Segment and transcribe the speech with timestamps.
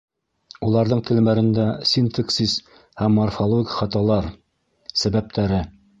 [0.67, 2.55] Уларҙың телмәрендә синтаксис
[3.03, 4.31] һәм морфологик хаталар,
[5.03, 5.63] сәбәптәре.